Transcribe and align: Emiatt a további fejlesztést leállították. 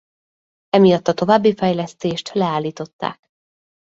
Emiatt 0.69 1.07
a 1.07 1.13
további 1.13 1.55
fejlesztést 1.55 2.31
leállították. 2.33 3.31